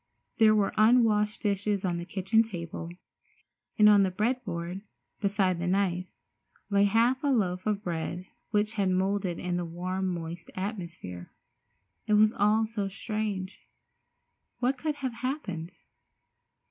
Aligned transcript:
There 0.39 0.55
were 0.55 0.73
unwashed 0.77 1.43
dishes 1.43 1.85
on 1.85 1.99
the 1.99 2.05
kitchen 2.05 2.41
table, 2.41 2.89
and 3.77 3.87
on 3.87 4.01
the 4.01 4.09
bread 4.09 4.43
board, 4.43 4.81
beside 5.19 5.59
the 5.59 5.67
knife, 5.67 6.07
lay 6.71 6.85
half 6.85 7.23
a 7.23 7.27
loaf 7.27 7.67
of 7.67 7.83
bread 7.83 8.25
which 8.49 8.73
had 8.73 8.89
moulded 8.89 9.37
in 9.37 9.57
the 9.57 9.63
warm, 9.65 10.07
moist 10.11 10.49
atmosphere. 10.55 11.29
It 12.07 12.13
was 12.13 12.33
all 12.33 12.63
very 12.65 12.89
strange. 12.89 13.67
What 14.57 14.75
could 14.75 14.95
have 14.95 15.13
happened? 15.13 15.71